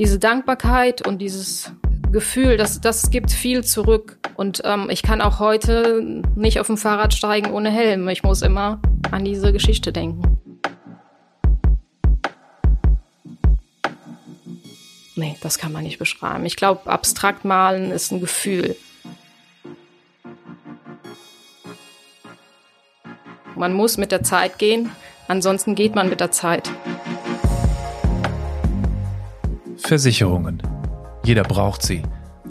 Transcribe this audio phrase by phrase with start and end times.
[0.00, 1.72] diese Dankbarkeit und dieses
[2.10, 4.16] Gefühl, das, das gibt viel zurück.
[4.34, 8.08] Und ähm, ich kann auch heute nicht auf dem Fahrrad steigen ohne Helm.
[8.08, 8.80] Ich muss immer
[9.10, 10.38] an diese Geschichte denken.
[15.16, 16.46] Nee, das kann man nicht beschreiben.
[16.46, 18.76] Ich glaube, abstrakt malen ist ein Gefühl.
[23.54, 24.90] Man muss mit der Zeit gehen,
[25.28, 26.70] ansonsten geht man mit der Zeit.
[29.90, 30.62] Versicherungen.
[31.24, 32.04] Jeder braucht sie.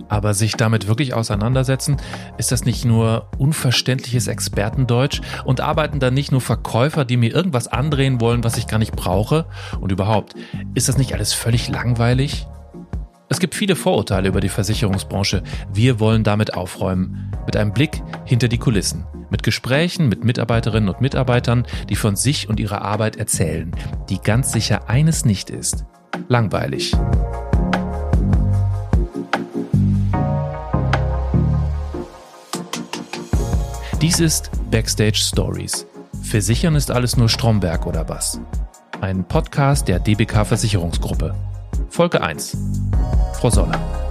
[0.09, 1.95] Aber sich damit wirklich auseinandersetzen,
[2.37, 7.69] ist das nicht nur unverständliches Expertendeutsch und arbeiten da nicht nur Verkäufer, die mir irgendwas
[7.69, 9.45] andrehen wollen, was ich gar nicht brauche?
[9.79, 10.35] Und überhaupt,
[10.73, 12.45] ist das nicht alles völlig langweilig?
[13.29, 15.41] Es gibt viele Vorurteile über die Versicherungsbranche.
[15.71, 17.31] Wir wollen damit aufräumen.
[17.45, 19.05] Mit einem Blick hinter die Kulissen.
[19.29, 23.71] Mit Gesprächen mit Mitarbeiterinnen und Mitarbeitern, die von sich und ihrer Arbeit erzählen,
[24.09, 25.85] die ganz sicher eines nicht ist.
[26.27, 26.95] Langweilig.
[34.01, 35.85] Dies ist Backstage Stories.
[36.23, 38.39] Versichern ist alles nur Stromberg oder was?
[39.01, 41.35] Ein Podcast der DBK Versicherungsgruppe.
[41.89, 42.57] Folge 1.
[43.33, 44.08] Frau Soller.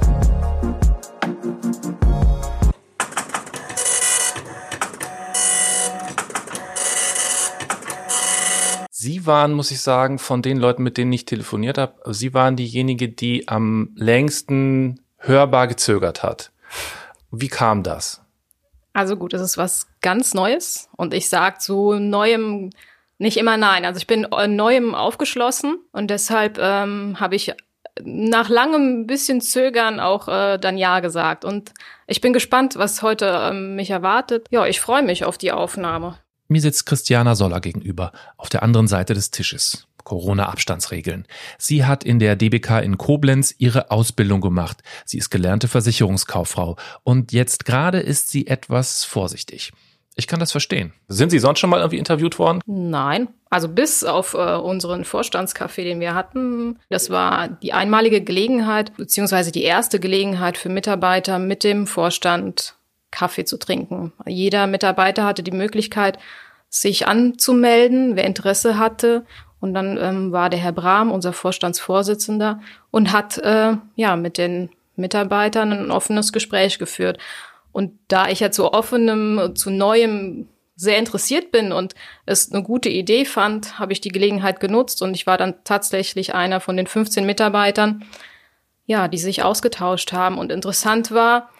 [9.28, 13.08] Waren, muss ich sagen, von den Leuten, mit denen ich telefoniert habe, Sie waren diejenige,
[13.08, 16.50] die am längsten hörbar gezögert hat.
[17.30, 18.22] Wie kam das?
[18.92, 22.70] Also gut, es ist was ganz Neues und ich sage zu Neuem
[23.18, 23.84] nicht immer nein.
[23.84, 27.54] Also ich bin Neuem aufgeschlossen und deshalb ähm, habe ich
[28.02, 31.44] nach langem bisschen Zögern auch äh, dann Ja gesagt.
[31.44, 31.72] Und
[32.06, 34.46] ich bin gespannt, was heute ähm, mich erwartet.
[34.50, 36.18] Ja, ich freue mich auf die Aufnahme.
[36.48, 39.86] Mir sitzt Christiana Soller gegenüber, auf der anderen Seite des Tisches.
[40.04, 41.26] Corona-Abstandsregeln.
[41.58, 44.82] Sie hat in der DBK in Koblenz ihre Ausbildung gemacht.
[45.04, 49.72] Sie ist gelernte Versicherungskauffrau und jetzt gerade ist sie etwas vorsichtig.
[50.16, 50.94] Ich kann das verstehen.
[51.06, 52.60] Sind Sie sonst schon mal irgendwie interviewt worden?
[52.66, 53.28] Nein.
[53.50, 56.80] Also bis auf äh, unseren Vorstandscafé, den wir hatten.
[56.88, 62.77] Das war die einmalige Gelegenheit, beziehungsweise die erste Gelegenheit für Mitarbeiter mit dem Vorstand
[63.10, 64.12] Kaffee zu trinken.
[64.26, 66.18] Jeder Mitarbeiter hatte die Möglichkeit,
[66.68, 69.24] sich anzumelden, wer Interesse hatte.
[69.60, 72.60] Und dann ähm, war der Herr Brahm, unser Vorstandsvorsitzender,
[72.90, 77.18] und hat äh, ja mit den Mitarbeitern ein offenes Gespräch geführt.
[77.72, 81.94] Und da ich ja zu offenem, zu neuem sehr interessiert bin und
[82.24, 86.34] es eine gute Idee fand, habe ich die Gelegenheit genutzt und ich war dann tatsächlich
[86.34, 88.04] einer von den 15 Mitarbeitern,
[88.86, 90.38] ja, die sich ausgetauscht haben.
[90.38, 91.50] Und interessant war,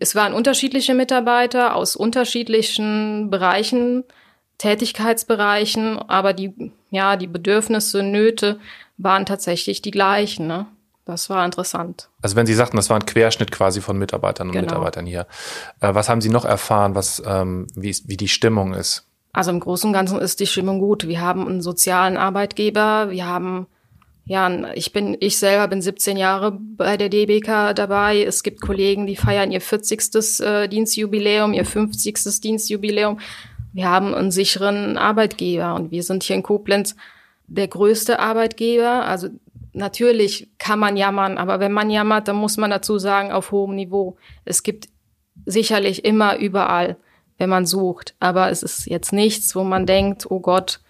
[0.00, 4.04] es waren unterschiedliche Mitarbeiter aus unterschiedlichen Bereichen,
[4.58, 8.58] Tätigkeitsbereichen, aber die, ja, die Bedürfnisse, Nöte
[8.96, 10.46] waren tatsächlich die gleichen.
[10.46, 10.66] Ne?
[11.04, 12.08] Das war interessant.
[12.20, 14.66] Also wenn Sie sagten, das war ein Querschnitt quasi von Mitarbeitern und genau.
[14.66, 15.26] Mitarbeitern hier.
[15.80, 19.06] Äh, was haben Sie noch erfahren, was, ähm, wie, wie die Stimmung ist?
[19.32, 21.08] Also im Großen und Ganzen ist die Stimmung gut.
[21.08, 23.66] Wir haben einen sozialen Arbeitgeber, wir haben
[24.24, 28.22] ja, ich bin, ich selber bin 17 Jahre bei der DBK dabei.
[28.22, 30.40] Es gibt Kollegen, die feiern ihr 40.
[30.40, 32.40] Äh, Dienstjubiläum, ihr 50.
[32.40, 33.18] Dienstjubiläum.
[33.72, 36.94] Wir haben einen sicheren Arbeitgeber und wir sind hier in Koblenz
[37.48, 39.06] der größte Arbeitgeber.
[39.06, 39.28] Also
[39.72, 43.74] natürlich kann man jammern, aber wenn man jammert, dann muss man dazu sagen, auf hohem
[43.74, 44.16] Niveau.
[44.44, 44.88] Es gibt
[45.46, 46.96] sicherlich immer überall,
[47.38, 50.80] wenn man sucht, aber es ist jetzt nichts, wo man denkt, oh Gott,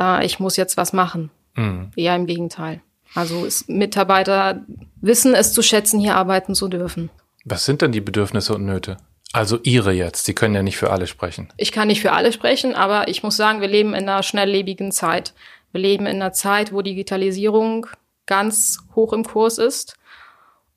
[0.00, 1.30] äh, ich muss jetzt was machen.
[1.54, 1.90] Mhm.
[1.96, 2.80] Eher im Gegenteil.
[3.14, 4.64] Also Mitarbeiter
[5.00, 7.10] wissen es zu schätzen, hier arbeiten zu dürfen.
[7.44, 8.96] Was sind denn die Bedürfnisse und Nöte?
[9.32, 10.24] Also Ihre jetzt.
[10.24, 11.48] Sie können ja nicht für alle sprechen.
[11.56, 14.92] Ich kann nicht für alle sprechen, aber ich muss sagen, wir leben in einer schnelllebigen
[14.92, 15.34] Zeit.
[15.72, 17.86] Wir leben in einer Zeit, wo Digitalisierung
[18.26, 19.96] ganz hoch im Kurs ist.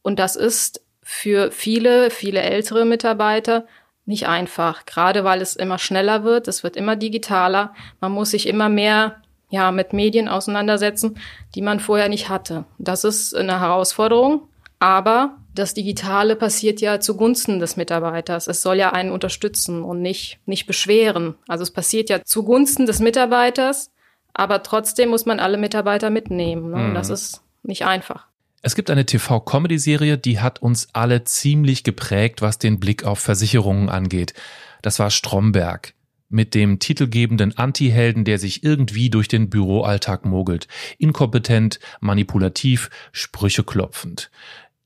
[0.02, 3.66] Und das ist für viele, viele ältere Mitarbeiter
[4.06, 4.86] nicht einfach.
[4.86, 7.74] Gerade weil es immer schneller wird, es wird immer digitaler.
[8.00, 11.18] Man muss sich immer mehr ja, mit Medien auseinandersetzen,
[11.54, 12.66] die man vorher nicht hatte.
[12.78, 14.48] Das ist eine Herausforderung,
[14.80, 18.48] aber das Digitale passiert ja zugunsten des Mitarbeiters.
[18.48, 21.36] Es soll ja einen unterstützen und nicht, nicht beschweren.
[21.48, 23.92] Also es passiert ja zugunsten des Mitarbeiters,
[24.34, 26.72] aber trotzdem muss man alle Mitarbeiter mitnehmen.
[26.72, 26.90] Ne?
[26.90, 26.94] Mhm.
[26.94, 28.28] Das ist nicht einfach.
[28.62, 33.90] Es gibt eine TV-Comedy-Serie, die hat uns alle ziemlich geprägt, was den Blick auf Versicherungen
[33.90, 34.34] angeht.
[34.82, 35.95] Das war Stromberg
[36.30, 40.68] mit dem titelgebenden Antihelden, der sich irgendwie durch den Büroalltag mogelt.
[40.98, 44.32] Inkompetent, manipulativ, Sprüche klopfend.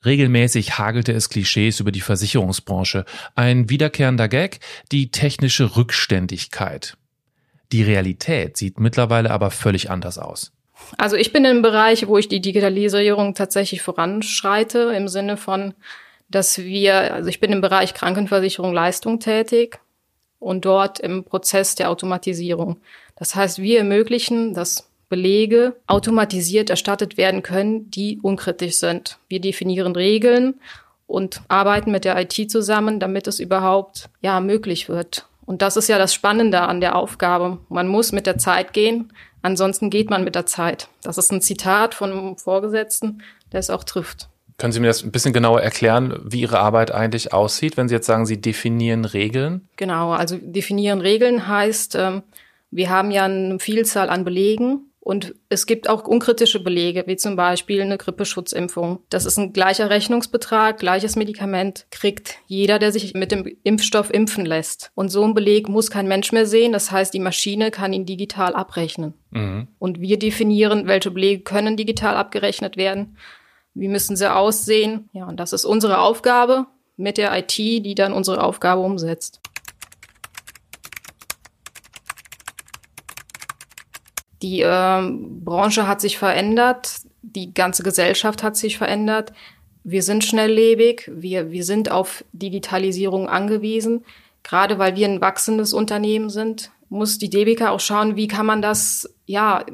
[0.06, 3.06] Regelmäßig hagelte es Klischees über die Versicherungsbranche.
[3.36, 4.59] Ein wiederkehrender Gag,
[4.91, 6.95] die technische Rückständigkeit.
[7.71, 10.51] Die Realität sieht mittlerweile aber völlig anders aus.
[10.97, 15.74] Also ich bin im Bereich, wo ich die Digitalisierung tatsächlich voranschreite, im Sinne von,
[16.30, 19.80] dass wir, also ich bin im Bereich Krankenversicherung Leistung tätig
[20.39, 22.77] und dort im Prozess der Automatisierung.
[23.15, 29.18] Das heißt, wir ermöglichen, dass Belege automatisiert erstattet werden können, die unkritisch sind.
[29.27, 30.59] Wir definieren Regeln
[31.07, 35.25] und arbeiten mit der IT zusammen, damit es überhaupt ja möglich wird.
[35.45, 37.57] Und das ist ja das Spannende an der Aufgabe.
[37.69, 39.12] Man muss mit der Zeit gehen,
[39.42, 40.88] ansonsten geht man mit der Zeit.
[41.01, 44.30] Das ist ein Zitat von einem Vorgesetzten, der es auch trifft.
[44.59, 47.95] Können Sie mir das ein bisschen genauer erklären, wie Ihre Arbeit eigentlich aussieht, wenn Sie
[47.95, 49.67] jetzt sagen, Sie definieren Regeln?
[49.77, 52.23] Genau, also definieren Regeln heißt, ähm,
[52.69, 57.35] wir haben ja eine Vielzahl an Belegen und es gibt auch unkritische Belege, wie zum
[57.35, 59.00] Beispiel eine Grippeschutzimpfung.
[59.09, 64.45] Das ist ein gleicher Rechnungsbetrag, gleiches Medikament kriegt jeder, der sich mit dem Impfstoff impfen
[64.45, 64.91] lässt.
[64.94, 66.73] Und so ein Beleg muss kein Mensch mehr sehen.
[66.73, 69.13] Das heißt, die Maschine kann ihn digital abrechnen.
[69.31, 69.67] Mhm.
[69.79, 73.15] Und wir definieren, welche Belege können digital abgerechnet werden.
[73.80, 75.10] Wie müssen sie aussehen?
[75.14, 76.66] Ja, und das ist unsere Aufgabe
[76.98, 79.40] mit der IT, die dann unsere Aufgabe umsetzt.
[84.42, 86.92] Die äh, Branche hat sich verändert,
[87.22, 89.31] die ganze Gesellschaft hat sich verändert.
[89.86, 94.04] Wir sind schnelllebig, wir, wir sind auf Digitalisierung angewiesen.
[94.44, 98.62] Gerade weil wir ein wachsendes Unternehmen sind, muss die DBK auch schauen, wie kann man
[98.62, 99.66] das ja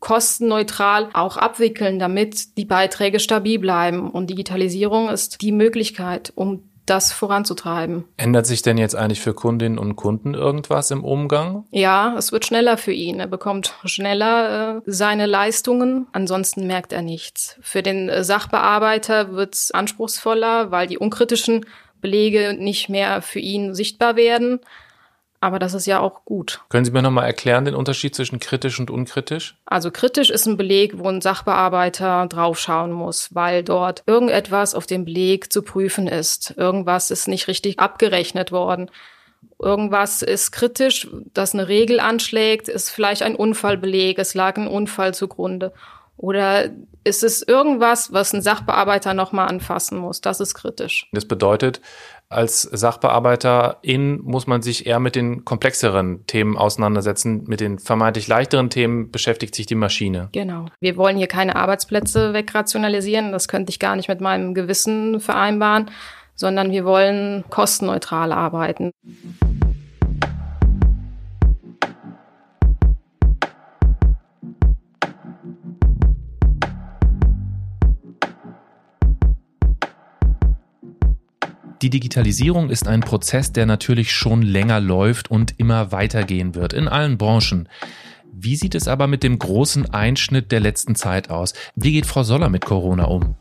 [0.00, 4.10] kostenneutral auch abwickeln, damit die Beiträge stabil bleiben.
[4.10, 8.04] Und Digitalisierung ist die Möglichkeit, um das voranzutreiben.
[8.16, 11.64] Ändert sich denn jetzt eigentlich für Kundinnen und Kunden irgendwas im Umgang?
[11.70, 13.20] Ja, es wird schneller für ihn.
[13.20, 16.06] Er bekommt schneller äh, seine Leistungen.
[16.12, 17.56] Ansonsten merkt er nichts.
[17.60, 21.66] Für den äh, Sachbearbeiter wird es anspruchsvoller, weil die unkritischen
[22.00, 24.60] Belege nicht mehr für ihn sichtbar werden.
[25.40, 26.60] Aber das ist ja auch gut.
[26.68, 29.56] Können Sie mir nochmal erklären den Unterschied zwischen kritisch und unkritisch?
[29.66, 35.04] Also kritisch ist ein Beleg, wo ein Sachbearbeiter draufschauen muss, weil dort irgendetwas auf dem
[35.04, 36.54] Beleg zu prüfen ist.
[36.56, 38.90] Irgendwas ist nicht richtig abgerechnet worden.
[39.60, 45.14] Irgendwas ist kritisch, dass eine Regel anschlägt, ist vielleicht ein Unfallbeleg, es lag ein Unfall
[45.14, 45.72] zugrunde.
[46.18, 46.70] Oder
[47.04, 50.20] ist es irgendwas, was ein Sachbearbeiter nochmal anfassen muss?
[50.20, 51.08] Das ist kritisch.
[51.12, 51.80] Das bedeutet,
[52.28, 57.44] als Sachbearbeiterin muss man sich eher mit den komplexeren Themen auseinandersetzen.
[57.46, 60.28] Mit den vermeintlich leichteren Themen beschäftigt sich die Maschine.
[60.32, 60.66] Genau.
[60.80, 63.32] Wir wollen hier keine Arbeitsplätze wegrationalisieren.
[63.32, 65.90] Das könnte ich gar nicht mit meinem Gewissen vereinbaren,
[66.34, 68.90] sondern wir wollen kostenneutral arbeiten.
[81.80, 86.88] Die Digitalisierung ist ein Prozess, der natürlich schon länger läuft und immer weitergehen wird in
[86.88, 87.68] allen Branchen.
[88.32, 91.54] Wie sieht es aber mit dem großen Einschnitt der letzten Zeit aus?
[91.76, 93.36] Wie geht Frau Soller mit Corona um?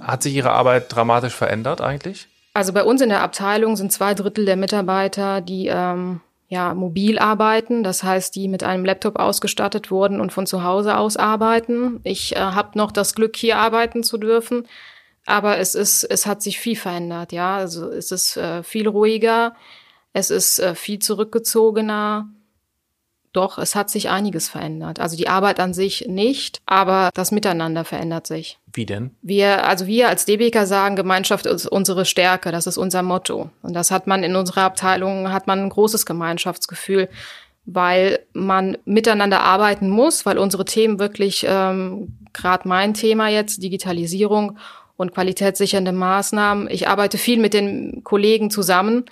[0.00, 2.28] Hat sich Ihre Arbeit dramatisch verändert eigentlich?
[2.52, 7.18] Also bei uns in der Abteilung sind zwei Drittel der Mitarbeiter, die ähm, ja mobil
[7.18, 12.00] arbeiten, das heißt, die mit einem Laptop ausgestattet wurden und von zu Hause aus arbeiten.
[12.02, 14.66] Ich äh, habe noch das Glück, hier arbeiten zu dürfen.
[15.26, 17.56] Aber es ist, es hat sich viel verändert, ja.
[17.56, 19.54] Also es ist äh, viel ruhiger,
[20.12, 22.28] es ist äh, viel zurückgezogener.
[23.32, 25.00] Doch, es hat sich einiges verändert.
[25.00, 28.58] Also die Arbeit an sich nicht, aber das Miteinander verändert sich.
[28.74, 29.12] Wie denn?
[29.22, 33.50] Wir, also wir als DBK sagen, Gemeinschaft ist unsere Stärke, das ist unser Motto.
[33.62, 37.08] Und das hat man in unserer Abteilung, hat man ein großes Gemeinschaftsgefühl,
[37.64, 44.58] weil man miteinander arbeiten muss, weil unsere Themen wirklich, ähm, gerade mein Thema jetzt, Digitalisierung
[45.02, 46.70] und qualitätssichernde Maßnahmen.
[46.70, 49.04] Ich arbeite viel mit den Kollegen zusammen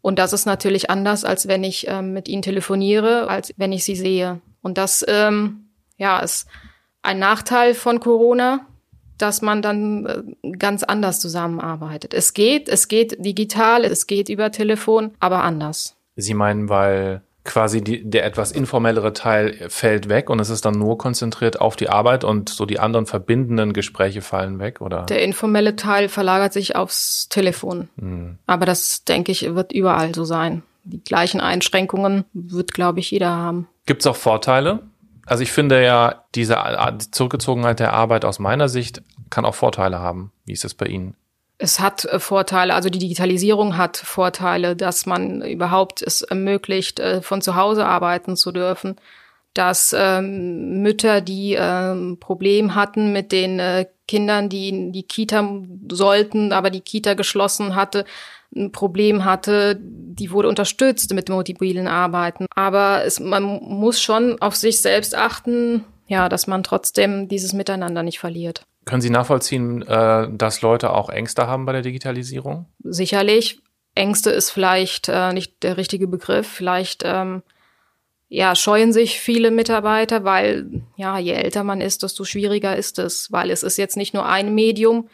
[0.00, 3.82] und das ist natürlich anders, als wenn ich ähm, mit ihnen telefoniere, als wenn ich
[3.82, 4.40] sie sehe.
[4.62, 6.46] Und das ähm, ja, ist
[7.02, 8.66] ein Nachteil von Corona,
[9.16, 12.14] dass man dann äh, ganz anders zusammenarbeitet.
[12.14, 15.96] Es geht, es geht digital, es geht über Telefon, aber anders.
[16.14, 20.74] Sie meinen, weil quasi die, der etwas informellere Teil fällt weg und es ist dann
[20.74, 25.06] nur konzentriert auf die Arbeit und so die anderen verbindenden Gespräche fallen weg, oder?
[25.06, 27.88] Der informelle Teil verlagert sich aufs Telefon.
[27.98, 28.38] Hm.
[28.46, 30.62] Aber das, denke ich, wird überall so sein.
[30.84, 33.66] Die gleichen Einschränkungen wird, glaube ich, jeder haben.
[33.86, 34.80] Gibt es auch Vorteile?
[35.24, 36.58] Also ich finde ja, diese
[37.10, 40.32] Zurückgezogenheit der Arbeit aus meiner Sicht kann auch Vorteile haben.
[40.44, 41.16] Wie ist es bei Ihnen?
[41.58, 47.20] Es hat äh, Vorteile, also die Digitalisierung hat Vorteile, dass man überhaupt es ermöglicht, äh,
[47.20, 48.96] von zu Hause arbeiten zu dürfen,
[49.54, 55.62] dass ähm, Mütter, die ähm, Problem hatten mit den äh, Kindern, die in die Kita
[55.90, 58.04] sollten, aber die Kita geschlossen hatte,
[58.54, 62.46] ein Problem hatte, die wurde unterstützt mit mobilen Arbeiten.
[62.54, 68.02] Aber es, man muss schon auf sich selbst achten, ja, dass man trotzdem dieses Miteinander
[68.02, 68.64] nicht verliert.
[68.88, 72.64] Können Sie nachvollziehen, äh, dass Leute auch Ängste haben bei der Digitalisierung?
[72.82, 73.60] Sicherlich.
[73.94, 76.48] Ängste ist vielleicht äh, nicht der richtige Begriff.
[76.48, 77.42] Vielleicht ähm,
[78.30, 83.30] ja, scheuen sich viele Mitarbeiter, weil ja, je älter man ist, desto schwieriger ist es,
[83.30, 85.10] weil es ist jetzt nicht nur ein Medium,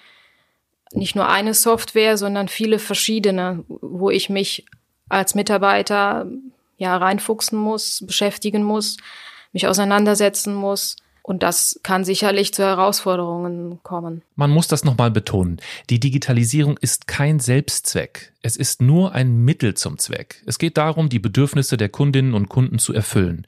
[0.92, 4.66] nicht nur eine Software, sondern viele verschiedene, wo ich mich
[5.08, 6.28] als Mitarbeiter
[6.76, 8.98] ja reinfuchsen muss, beschäftigen muss,
[9.52, 10.94] mich auseinandersetzen muss.
[11.26, 14.20] Und das kann sicherlich zu Herausforderungen kommen.
[14.36, 15.56] Man muss das nochmal betonen.
[15.88, 18.34] Die Digitalisierung ist kein Selbstzweck.
[18.42, 20.42] Es ist nur ein Mittel zum Zweck.
[20.44, 23.46] Es geht darum, die Bedürfnisse der Kundinnen und Kunden zu erfüllen.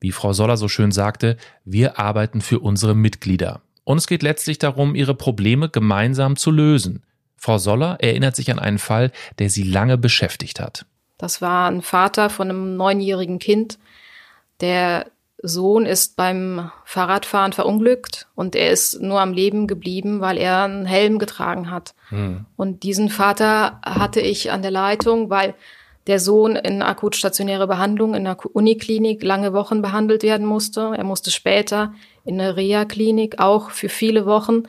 [0.00, 3.60] Wie Frau Soller so schön sagte, wir arbeiten für unsere Mitglieder.
[3.84, 7.04] Und es geht letztlich darum, ihre Probleme gemeinsam zu lösen.
[7.36, 10.84] Frau Soller erinnert sich an einen Fall, der sie lange beschäftigt hat.
[11.16, 13.78] Das war ein Vater von einem neunjährigen Kind,
[14.60, 15.12] der
[15.46, 20.86] Sohn ist beim Fahrradfahren verunglückt und er ist nur am Leben geblieben, weil er einen
[20.86, 21.94] Helm getragen hat.
[22.08, 22.46] Hm.
[22.56, 25.54] Und diesen Vater hatte ich an der Leitung, weil
[26.06, 30.92] der Sohn in akut stationäre Behandlung in der Uniklinik lange Wochen behandelt werden musste.
[30.96, 31.92] Er musste später
[32.24, 34.62] in eine Reha-Klinik auch für viele Wochen.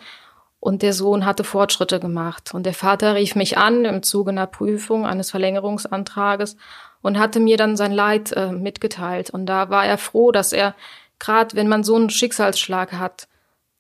[0.59, 2.53] Und der Sohn hatte Fortschritte gemacht.
[2.53, 6.57] Und der Vater rief mich an im Zuge einer Prüfung eines Verlängerungsantrages
[7.05, 9.29] und hatte mir dann sein Leid äh, mitgeteilt.
[9.29, 10.73] Und da war er froh, dass er,
[11.19, 13.27] gerade wenn man so einen Schicksalsschlag hat,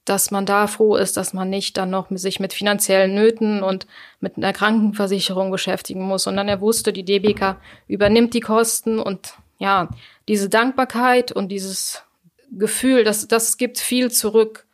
[0.05, 3.87] dass man da froh ist, dass man nicht dann noch sich mit finanziellen Nöten und
[4.19, 7.55] mit einer Krankenversicherung beschäftigen muss, sondern er wusste, die DBK
[7.87, 9.89] übernimmt die Kosten und ja,
[10.27, 12.03] diese Dankbarkeit und dieses
[12.51, 14.67] Gefühl, das, das gibt viel zurück.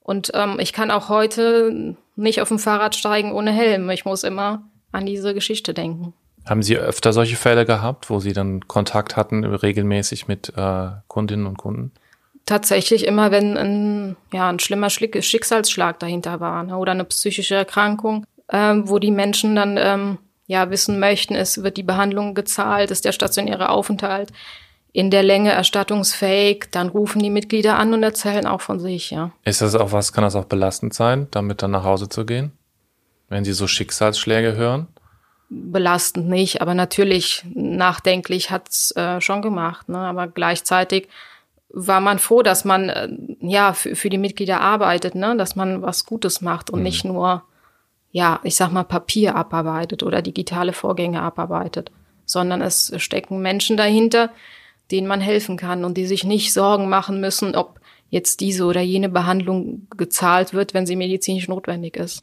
[0.00, 3.88] Und ähm, ich kann auch heute nicht auf dem Fahrrad steigen ohne Helm.
[3.90, 6.14] Ich muss immer an diese Geschichte denken.
[6.46, 11.46] Haben Sie öfter solche Fälle gehabt, wo Sie dann Kontakt hatten regelmäßig mit äh, Kundinnen
[11.46, 11.92] und Kunden?
[12.46, 18.26] Tatsächlich immer, wenn ein, ja, ein schlimmer Schicksalsschlag dahinter war ne, oder eine psychische Erkrankung,
[18.50, 20.18] ähm, wo die Menschen dann ähm,
[20.48, 24.32] ja wissen möchten, es wird die Behandlung gezahlt, ist der stationäre Aufenthalt
[24.92, 29.32] in der Länge erstattungsfähig, dann rufen die Mitglieder an und erzählen auch von sich, ja.
[29.44, 32.52] Ist das auch was, kann das auch belastend sein, damit dann nach Hause zu gehen?
[33.28, 34.88] Wenn Sie so Schicksalsschläge hören?
[35.52, 39.88] Belastend nicht, aber natürlich nachdenklich hat's äh, schon gemacht.
[39.88, 39.98] Ne?
[39.98, 41.08] Aber gleichzeitig
[41.68, 43.08] war man froh, dass man äh,
[43.40, 45.36] ja für, für die Mitglieder arbeitet, ne?
[45.36, 46.84] dass man was Gutes macht und mhm.
[46.84, 47.42] nicht nur,
[48.10, 51.92] ja, ich sag mal, Papier abarbeitet oder digitale Vorgänge abarbeitet,
[52.24, 54.30] sondern es stecken Menschen dahinter,
[54.90, 57.78] denen man helfen kann und die sich nicht Sorgen machen müssen, ob
[58.08, 62.22] jetzt diese oder jene Behandlung gezahlt wird, wenn sie medizinisch notwendig ist.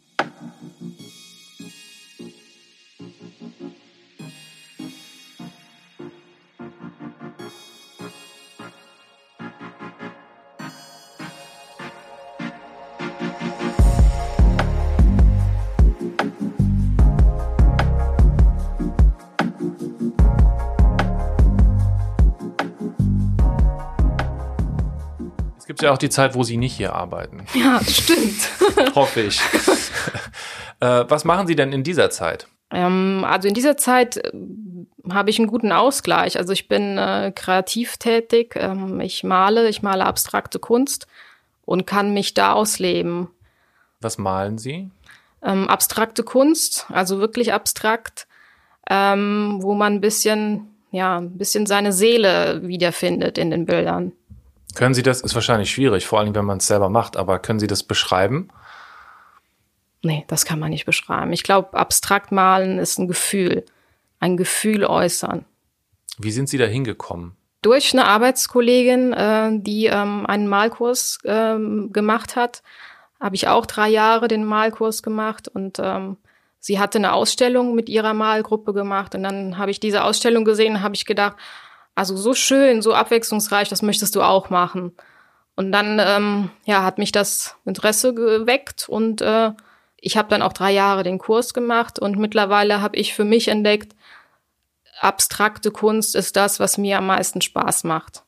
[25.79, 27.45] Gibt ja auch die Zeit, wo Sie nicht hier arbeiten.
[27.53, 28.49] Ja, stimmt.
[28.95, 29.39] Hoffe ich.
[30.81, 32.47] äh, was machen Sie denn in dieser Zeit?
[32.69, 34.31] Ähm, also in dieser Zeit äh,
[35.09, 36.37] habe ich einen guten Ausgleich.
[36.37, 38.55] Also ich bin äh, kreativ tätig.
[38.57, 41.07] Ähm, ich male, ich male abstrakte Kunst
[41.63, 43.29] und kann mich da ausleben.
[44.01, 44.89] Was malen Sie?
[45.41, 48.27] Ähm, abstrakte Kunst, also wirklich abstrakt,
[48.89, 54.11] ähm, wo man ein bisschen, ja, ein bisschen seine Seele wiederfindet in den Bildern.
[54.79, 57.59] Können Sie das, ist wahrscheinlich schwierig, vor allem wenn man es selber macht, aber können
[57.59, 58.47] Sie das beschreiben?
[60.01, 61.33] Nee, das kann man nicht beschreiben.
[61.33, 63.65] Ich glaube, abstrakt malen ist ein Gefühl,
[64.21, 65.43] ein Gefühl äußern.
[66.17, 67.35] Wie sind Sie da hingekommen?
[67.61, 72.63] Durch eine Arbeitskollegin, äh, die ähm, einen Malkurs ähm, gemacht hat,
[73.19, 76.15] habe ich auch drei Jahre den Malkurs gemacht und ähm,
[76.61, 80.75] sie hatte eine Ausstellung mit ihrer Malgruppe gemacht und dann habe ich diese Ausstellung gesehen
[80.75, 81.35] und habe ich gedacht,
[81.95, 84.93] also so schön, so abwechslungsreich, das möchtest du auch machen.
[85.55, 89.51] Und dann ähm, ja, hat mich das Interesse geweckt und äh,
[89.97, 93.49] ich habe dann auch drei Jahre den Kurs gemacht und mittlerweile habe ich für mich
[93.49, 93.95] entdeckt,
[95.01, 98.23] abstrakte Kunst ist das, was mir am meisten Spaß macht.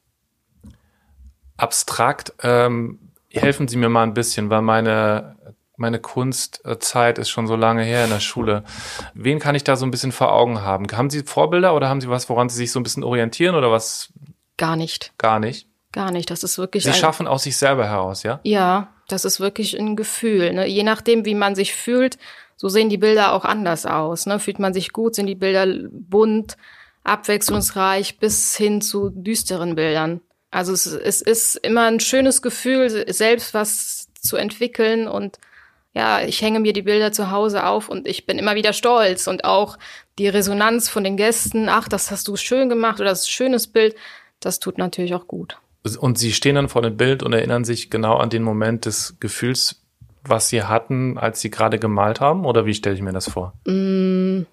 [1.58, 3.00] Abstrakt, ähm,
[3.30, 5.38] helfen Sie mir mal ein bisschen, weil meine
[5.81, 8.63] meine Kunstzeit ist schon so lange her in der Schule.
[9.13, 10.85] Wen kann ich da so ein bisschen vor Augen haben?
[10.91, 13.71] Haben Sie Vorbilder oder haben Sie was, woran Sie sich so ein bisschen orientieren oder
[13.71, 14.13] was?
[14.57, 15.11] Gar nicht.
[15.17, 15.67] Gar nicht.
[15.91, 16.29] Gar nicht.
[16.29, 16.83] Das ist wirklich.
[16.83, 18.39] Sie schaffen aus sich selber heraus, ja?
[18.43, 20.53] Ja, das ist wirklich ein Gefühl.
[20.53, 20.67] Ne?
[20.67, 22.17] Je nachdem, wie man sich fühlt,
[22.55, 24.27] so sehen die Bilder auch anders aus.
[24.27, 24.39] Ne?
[24.39, 26.57] Fühlt man sich gut, sind die Bilder bunt,
[27.03, 30.21] abwechslungsreich bis hin zu düsteren Bildern.
[30.51, 35.39] Also es, es ist immer ein schönes Gefühl, selbst was zu entwickeln und
[35.93, 39.27] ja, ich hänge mir die Bilder zu Hause auf und ich bin immer wieder stolz
[39.27, 39.77] und auch
[40.17, 43.31] die Resonanz von den Gästen, ach, das hast du schön gemacht oder das ist ein
[43.31, 43.95] schönes Bild,
[44.39, 45.57] das tut natürlich auch gut.
[46.00, 49.17] Und Sie stehen dann vor dem Bild und erinnern sich genau an den Moment des
[49.19, 49.81] Gefühls,
[50.24, 52.45] was Sie hatten, als Sie gerade gemalt haben?
[52.45, 53.53] Oder wie stelle ich mir das vor?
[53.65, 54.43] Mm,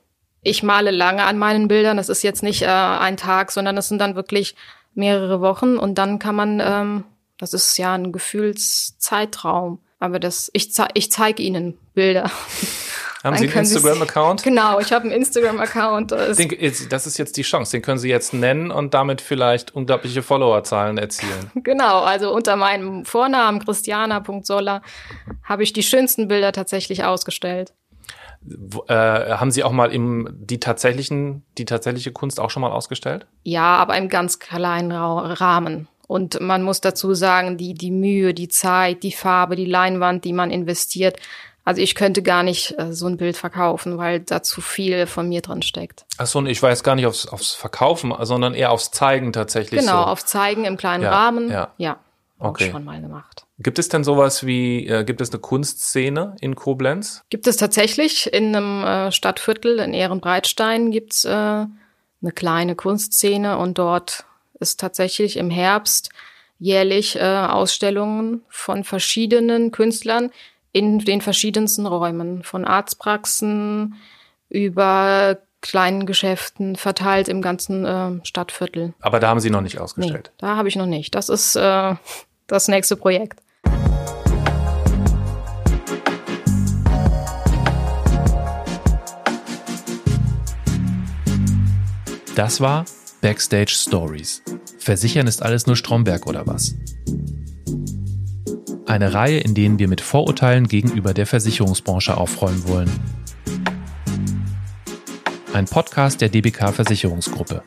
[0.43, 1.99] ich male lange an meinen Bildern.
[1.99, 4.55] Das ist jetzt nicht äh, ein Tag, sondern das sind dann wirklich
[4.95, 7.05] mehrere Wochen und dann kann man, ähm,
[7.37, 9.81] das ist ja ein Gefühlszeitraum.
[10.01, 12.31] Aber das, ich, ze ich zeige Ihnen Bilder.
[13.25, 14.45] Haben Sie einen Instagram-Account?
[14.45, 16.13] Genau, ich habe einen Instagram-Account.
[16.13, 20.99] Das ist jetzt die Chance, den können Sie jetzt nennen und damit vielleicht unglaubliche Followerzahlen
[20.99, 21.51] erzielen.
[21.69, 24.81] Genau, also unter meinem Vornamen christiana.soller
[25.43, 27.75] habe ich die schönsten Bilder tatsächlich ausgestellt.
[28.87, 33.27] Äh, haben Sie auch mal im, die tatsächlichen, die tatsächliche Kunst auch schon mal ausgestellt?
[33.43, 35.89] Ja, aber im ganz kleinen Rahmen.
[36.09, 40.33] Und man muss dazu sagen, die, die Mühe, die Zeit, die Farbe, die Leinwand, die
[40.33, 41.19] man investiert.
[41.65, 45.29] Also ich könnte gar nicht äh, so ein Bild verkaufen, weil da zu viel von
[45.29, 46.07] mir drin steckt.
[46.17, 49.81] Ach so, und ich weiß gar nicht aufs, aufs Verkaufen, sondern eher aufs Zeigen tatsächlich.
[49.81, 50.09] Genau, so.
[50.09, 51.51] aufs Zeigen im kleinen ja, Rahmen.
[51.51, 51.99] Ja, ja
[52.39, 52.71] okay.
[52.71, 53.45] schon mal gemacht.
[53.59, 57.23] Gibt es denn sowas wie, äh, gibt es eine Kunstszene in Koblenz?
[57.29, 58.33] Gibt es tatsächlich.
[58.33, 64.25] In einem äh, Stadtviertel in Ehrenbreitstein gibt's äh, eine kleine Kunstszene und dort
[64.61, 66.11] ist tatsächlich im Herbst
[66.59, 70.31] jährlich äh, Ausstellungen von verschiedenen Künstlern
[70.73, 73.95] in den verschiedensten Räumen, von Arztpraxen
[74.49, 78.95] über kleinen Geschäften verteilt im ganzen äh, Stadtviertel.
[79.01, 80.31] Aber da haben Sie noch nicht ausgestellt?
[80.33, 81.15] Nee, da habe ich noch nicht.
[81.15, 81.95] Das ist äh,
[82.47, 83.41] das nächste Projekt.
[92.35, 92.85] Das war
[93.21, 94.43] Backstage Stories.
[94.79, 96.77] Versichern ist alles nur Stromberg oder was?
[98.87, 102.91] Eine Reihe, in denen wir mit Vorurteilen gegenüber der Versicherungsbranche aufräumen wollen.
[105.53, 107.65] Ein Podcast der DBK Versicherungsgruppe.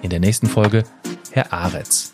[0.00, 0.84] In der nächsten Folge
[1.32, 2.05] Herr Aretz.